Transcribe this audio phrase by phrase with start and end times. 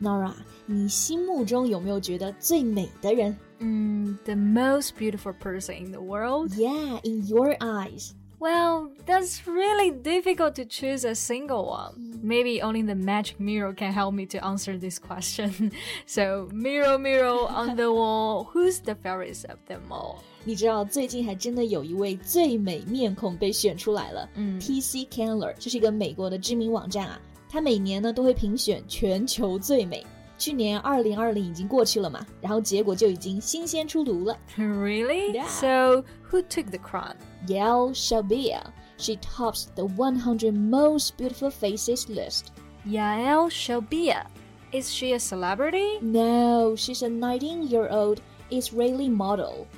[0.00, 0.34] Norah，
[0.66, 3.36] 你心目中有没有觉得最美的人？
[3.60, 6.50] 嗯，the most beautiful person in the world.
[6.56, 8.12] Yeah, in your eyes.
[8.40, 11.94] Well, that's really difficult to choose a single one.
[11.96, 12.22] Mm.
[12.22, 15.72] Maybe only the magic mirror can help me to answer this question.
[16.06, 20.16] so, mirror, mirror on the wall, who's the fairest of them all?
[20.44, 25.06] 你知道最近还真的有一位最美面孔被选出来了，嗯，T.C.
[25.10, 27.18] Candler，这是一个美国的知名网站啊，
[27.54, 30.04] 它每年呢都会评选全球最美。
[30.36, 34.36] 去年二零二零已经过去了嘛，然后结果就已经新鲜出炉了。
[34.56, 35.30] Really?
[35.38, 35.46] Yeah.
[35.46, 37.14] So who took the crown?
[37.46, 38.60] Yael Shelbia.
[38.98, 42.46] She tops the 100 most beautiful faces list.
[42.84, 44.24] Yael Shelbia.
[44.72, 46.00] Is she a celebrity?
[46.02, 49.68] No, she's a 19 year old Israeli model.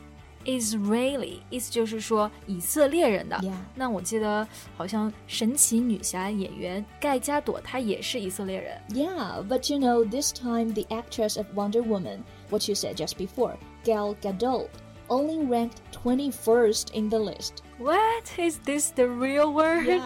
[0.45, 3.37] Israeli 意思就是说以色列人的。
[3.37, 3.53] Yeah.
[3.75, 8.81] 那我记得好像神奇女侠演员盖加朵她也是以色列人。
[8.89, 13.17] Yeah, but you know, this time the actress of Wonder Woman, what you said just
[13.17, 14.67] before, Gal Gadot,
[15.09, 17.63] only ranked 21st in the list.
[17.78, 20.02] What is this the real world？、Yeah.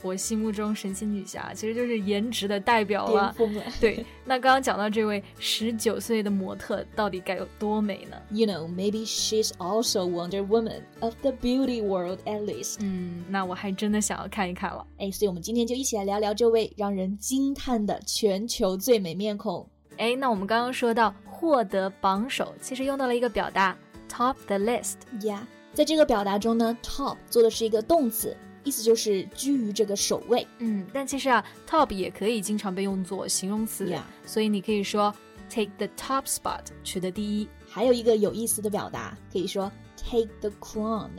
[0.00, 3.34] 我心目中神奇女侠其实就是颜值的代表了。
[3.36, 3.62] 巅峰了。
[3.78, 12.78] 对，那刚刚讲到这位十九岁的模特到底该有多美呢？You know, maybe she's also Wonder Woman of the beauty world at least.
[12.80, 14.86] 嗯，那我还真的想要看一看了。
[14.96, 19.68] 哎，所以我们今天就一起来聊聊这位让人惊叹的全球最美面孔。
[19.98, 23.76] 哎，那我们刚刚说到获得榜首，其实用到了一个表达
[24.08, 24.94] top the list。
[25.20, 25.40] Yeah，
[25.73, 30.45] 在这个表达中呢，top 做的是一个动词，意思就是居于这个首位。
[30.59, 35.13] 嗯，但其实啊，top 也可以经常被用作形容词 Yeah 所以你可以说
[35.49, 37.47] take the top spot，取得第一。
[37.67, 41.09] 还有一个有意思的表达，可以说 take the crown。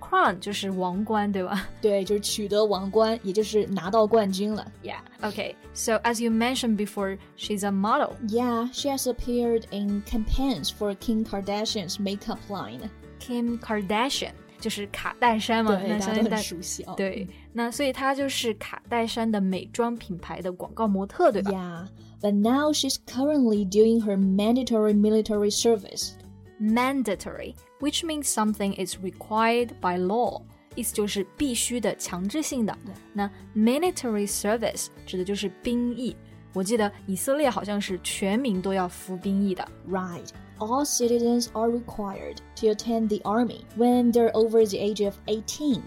[0.00, 4.70] crown 就是王冠，对吧对，就是取得王冠，也就是拿到冠军了。
[4.82, 5.00] ？Yeah.
[5.20, 5.56] Okay.
[5.74, 8.14] So as you mentioned before, she's a model.
[8.28, 12.88] Yeah, she has appeared in campaigns for Kim Kardashian's makeup line.
[13.20, 16.94] Kim Kardashian 就是卡戴珊嘛，对，大家都那相信大很熟悉哦。
[16.96, 21.88] 对，那所以她就是卡戴珊的美妆品牌的广告模特，对吧 Yeah,
[22.20, 26.12] but now she's currently doing her mandatory military service.
[26.58, 30.40] mandatory, which means something is required by law，
[30.74, 32.74] 意思就是必须的、强制性的。
[33.12, 36.16] 那 military service 指的就是兵役。
[36.53, 39.67] 我记得以色列好像是全民都要服兵役的。
[39.89, 40.27] Right.
[40.59, 45.81] All citizens are required to attend the army when they're over the age of 18.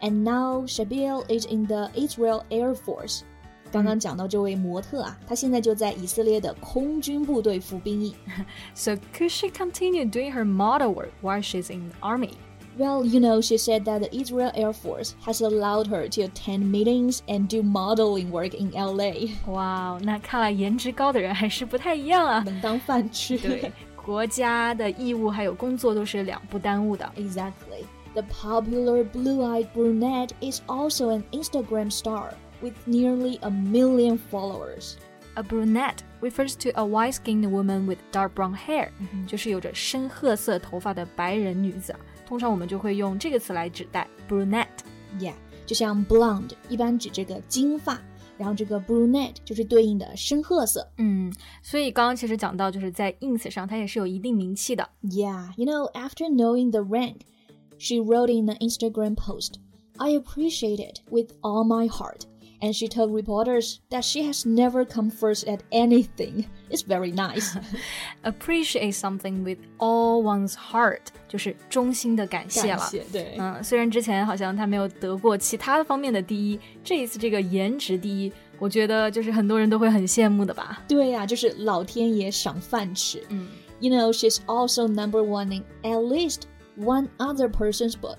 [0.00, 3.24] And now Shelbia is in the Israel Air Force.
[8.74, 12.36] so could she continue doing her model work while she's in the army?
[12.79, 16.69] Well, you know, she said that the Israel Air Force has allowed her to attend
[16.69, 19.29] meetings and do modeling work in LA.
[19.47, 22.43] 哇，那看来颜值高的人还是不太一样啊。
[22.45, 23.37] 能当饭吃。
[23.37, 27.09] 对，国家的义务还有工作都是两不耽误的。
[27.15, 27.85] Exactly.
[28.13, 34.95] The popular blue-eyed brunette is also an Instagram star with nearly a million followers.
[35.35, 38.89] A brunette refers to a white-skinned woman with dark brown hair，、
[39.27, 41.99] 就是有着深褐色头发的白人女子啊。
[42.29, 44.67] 通常我们就会用这个词来指代 brunette。
[45.19, 45.33] Yeah，
[45.65, 48.01] 就像 blonde 一般指这个金发，
[48.37, 50.87] 然后这个 brunette 就是对应的深褐色。
[50.97, 51.33] 嗯，
[51.63, 54.89] 所以刚刚其实讲到，就是在 ins 上，它也是有一定名气的。
[55.03, 57.21] Yeah, you know, after knowing the rank,
[57.77, 59.55] she wrote in an Instagram post,
[59.97, 62.23] I appreciate it with all my heart.
[62.61, 66.45] And she told reporters that she has never come first at anything.
[66.69, 67.55] It's very nice.
[68.23, 72.89] Appreciate something with all one's heart，就是衷心的感谢了。
[73.11, 80.81] 对嗯，虽然之前好像他没有得过其他方面的第一，这一次这个颜值第一，我觉得就是很多人都会很羡慕的吧。
[80.87, 83.21] 对呀、就是老天爷赏饭吃。
[83.29, 83.47] 嗯
[83.81, 86.43] You know, she's also number one in at least
[86.77, 88.17] one other person's book.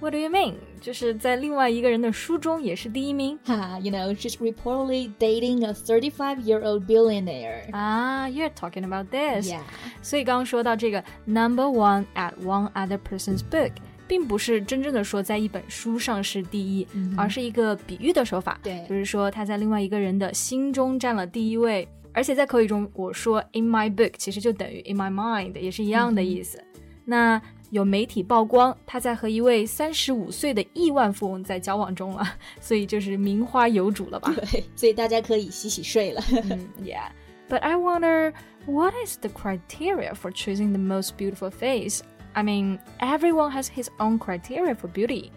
[0.00, 0.54] ，What do you mean？
[0.80, 7.70] 就是在另外一个人的书中也是第一名 Ha, you know, she's reportedly dating a 35-year-old billionaire.
[7.72, 8.28] 啊？
[8.28, 9.48] You're talking about this？
[9.48, 9.60] Yeah.
[10.02, 13.72] 所以刚刚说到这个 number one at one other person's book，
[14.08, 16.86] 并不是真正的说在一本书上是第一，
[17.16, 18.58] 而是一个比喻的手法。
[18.62, 21.88] 对就是说他在另外一个人的心中占了第一位。
[22.14, 26.62] 而且在口语中，我说 in my book 其实就等于 in my mind，也是一样的意思。
[27.06, 27.40] 那
[27.70, 32.22] 有媒体曝光他在和一位三十五岁的亿万富翁在交往中了，
[32.60, 34.32] 所以就是名花有主了吧？
[34.50, 36.22] 对，所以大家可以洗洗睡了。
[36.50, 37.08] 嗯，Yeah.
[37.48, 38.32] But I wonder
[38.66, 42.00] what is the criteria for choosing the most beautiful face?
[42.34, 45.30] I mean, everyone has his own criteria for beauty.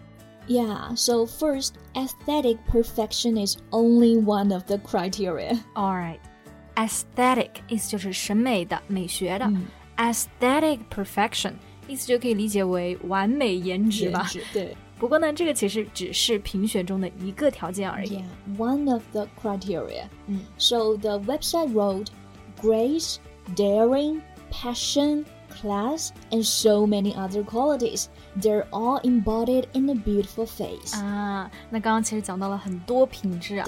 [0.46, 5.58] Yeah, so first, aesthetic perfection is only one of the criteria.
[5.74, 6.20] Alright,
[6.76, 9.46] aesthetic 意思就是审美的、美学的。
[9.46, 9.66] 嗯
[9.98, 11.54] Aesthetic perfection
[11.90, 14.28] 意思就可以理解为完美颜值吧。
[14.52, 18.16] 对不过呢，这个其实只是评选中的一个条件而已。
[18.16, 20.04] Yeah, one of the criteria.
[20.26, 22.06] 嗯 So the website wrote
[22.62, 23.16] grace,
[23.54, 28.06] daring, passion, class, and so many other qualities.
[28.40, 30.96] They're all embodied in a beautiful face.
[30.96, 33.66] 啊，那刚刚其实讲到了很多品质啊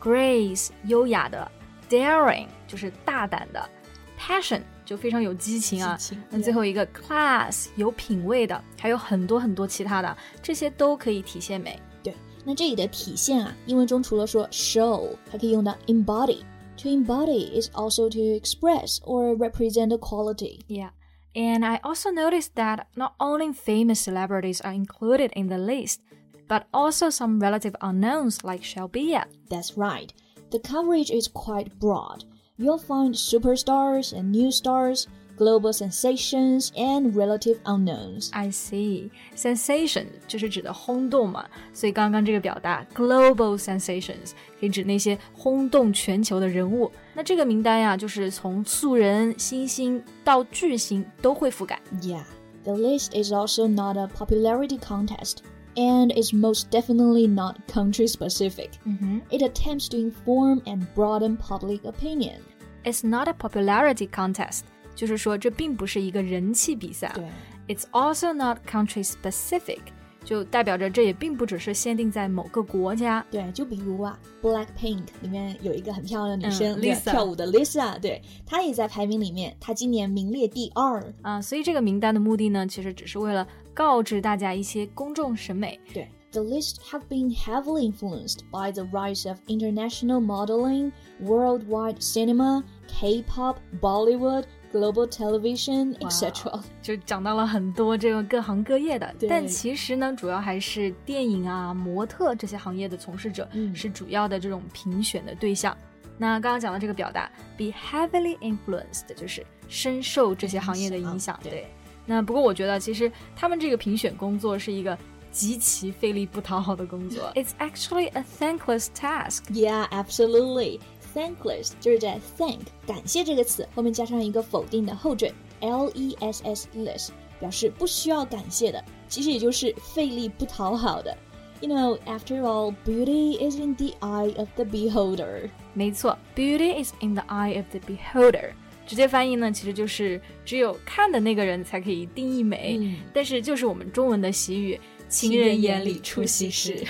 [0.00, 1.50] 对，grace 优雅的，
[1.90, 3.68] daring 就是大胆的，
[4.16, 5.97] passion 就非常有激情啊！
[6.29, 11.79] 那最后一个 class 有品味的，还有很多很多其他的，这些都可以体现美。
[12.03, 12.13] 对，
[12.45, 16.39] 那这里的体现啊，英文中除了说 show，还可以用到 embody。
[16.77, 20.61] To embody is also to express or represent a quality.
[20.67, 20.89] Yeah.
[21.35, 26.01] And I also noticed that not only famous celebrities are included in the list,
[26.47, 29.25] but also some relative unknowns like Shelbia.
[29.49, 30.11] That's right.
[30.51, 32.25] The coverage is quite broad
[32.58, 35.06] You'll find superstars and new stars,
[35.36, 38.30] global sensations, and relative unknowns.
[38.32, 39.10] I see.
[39.36, 46.90] Sensation 就是指的轰动嘛，所以刚刚这个表达 global sensations 可以指那些轰动全球的人物。
[47.14, 51.80] 那这个名单呀，就是从素人、新星到巨星都会覆盖。
[52.02, 52.24] Yeah,
[52.64, 55.36] the list is also not a popularity contest,
[55.74, 58.70] and is most definitely not country specific.
[58.84, 62.38] 嗯哼 It attempts to inform and broaden public opinion.
[62.84, 64.62] ，It's not a popularity contest，
[64.94, 67.20] 就是说这并不是一个人气比赛啊。
[67.68, 69.80] It's also not country specific，
[70.24, 73.24] 就代表着这也并不只是限定在某个国家。
[73.30, 81.12] 对，就比如啊，Blackpink 里面有一个很漂亮的女生，嗯对 Lisa 跳舞的 Lisa，对，她也在排名里面，她今年名列第二。
[81.20, 85.79] 啊，所以这个名单的目的呢，其实只是为了 告知大家一些公众审美。
[85.93, 90.91] 对，The list have been heavily influenced by the rise of international modeling,
[91.21, 96.61] worldwide cinema, K-pop, Bollywood, global television, etc.
[96.81, 105.75] 就讲到了很多这个各行各业的，对但其实呢，主要还是电影啊、模特这些行业的从事者、嗯是主要的这种评选的对象。
[106.17, 111.39] 那刚刚讲的这个表达，be heavily influenced，就是深受这些行业的影响。
[111.41, 111.67] 对对。
[112.06, 114.96] 那不过我觉得，其实他们这个评选工作是一个
[115.30, 117.30] 极其费力不讨好的工作。
[117.34, 119.42] It's actually a thankless task.
[119.50, 120.80] Yeah, absolutely.
[121.14, 127.08] Thankless 就是在 thank 感谢这个词后面加上一个否定的后缀 l e s s less，
[127.40, 131.16] 表示不需要感谢的，其实也就是费力不讨好的。
[131.60, 135.50] You know, after all, beauty is in the eye of the beholder.
[135.72, 138.52] 没错，beauty is in the eye of the beholder。
[138.86, 142.78] 直接翻译呢，其实就是只有看的那个人才可以定义美。
[142.80, 146.84] 嗯但是就是我们中文的习语，情人眼里出西施。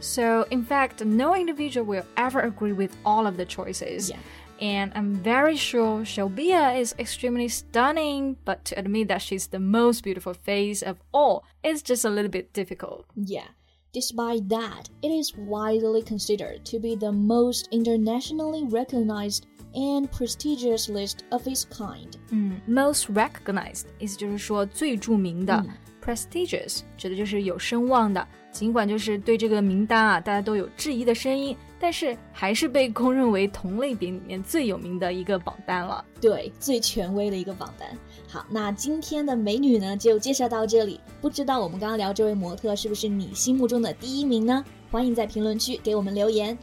[0.00, 4.10] So in fact, no individual will ever agree with all of the choices.
[4.10, 4.18] Yeah.
[4.60, 10.04] And I'm very sure Shelbia is extremely stunning, but to admit that she's the most
[10.04, 13.06] beautiful face of all is just a little bit difficult.
[13.16, 13.48] Yeah.
[13.92, 21.18] Despite that, it is widely considered to be the most internationally recognized and prestigious list
[21.30, 22.12] of its kind.
[22.30, 25.70] 嗯，most recognized 意思就是说最着名的、嗯
[26.04, 28.26] prestigious 指的就是有声望的。
[28.50, 36.04] 尽管就是对这个名单啊，大家都有质疑的声音，但是还是被公认为同类别里面最有名的一个榜单了。
[36.20, 37.88] 对，最权威的一个榜单。
[38.28, 41.00] 好，那今天的美女呢，就介绍到这里。
[41.20, 44.62] 不知道我们刚刚聊这位模特是不是你心目中的第一名呢？
[44.90, 46.58] 欢迎在评论区给我们留言。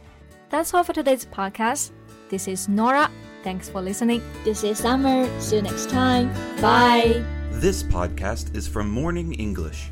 [0.50, 1.88] That's all for today's podcast.
[2.29, 3.11] This is Norah.
[3.43, 4.21] Thanks for listening.
[4.43, 5.29] This is Summer.
[5.39, 6.33] See you next time.
[6.61, 7.23] Bye.
[7.51, 9.91] This podcast is from Morning English.